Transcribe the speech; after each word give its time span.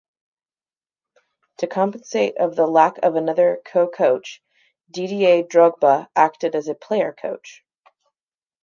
To 1.59 1.67
compensate 1.67 2.35
of 2.37 2.55
the 2.55 2.65
lack 2.65 2.97
of 3.03 3.13
another 3.15 3.61
co-coach, 3.63 4.41
Didier 4.89 5.43
Drogba 5.43 6.07
acted 6.15 6.55
as 6.55 6.67
a 6.67 6.73
player-coach. 6.73 7.63